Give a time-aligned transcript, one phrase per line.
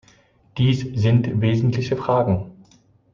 [0.57, 2.49] Dies sind wesentliche Fragen.